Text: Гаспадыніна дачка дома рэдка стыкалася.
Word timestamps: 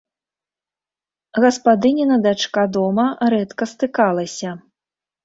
Гаспадыніна 1.43 2.17
дачка 2.27 2.63
дома 2.79 3.05
рэдка 3.35 3.63
стыкалася. 3.73 4.57